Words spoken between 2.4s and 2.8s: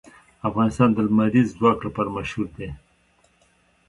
دی.